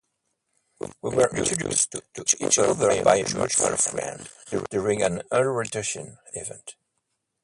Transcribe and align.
We 1.03 1.11
were 1.15 1.29
introduced 1.35 1.91
to 1.91 2.01
each 2.39 2.57
other 2.57 3.03
by 3.03 3.17
a 3.17 3.33
mutual 3.35 3.77
friend 3.77 4.27
during 4.71 5.03
an 5.03 5.21
orientation 5.31 6.17
event. 6.33 6.73